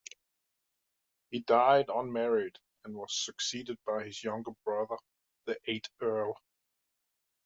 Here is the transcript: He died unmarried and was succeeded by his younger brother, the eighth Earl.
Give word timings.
He 1.29 1.41
died 1.41 1.89
unmarried 1.93 2.57
and 2.83 2.95
was 2.95 3.13
succeeded 3.23 3.77
by 3.85 4.03
his 4.05 4.23
younger 4.23 4.53
brother, 4.65 4.97
the 5.45 5.59
eighth 5.67 5.91
Earl. 6.01 6.41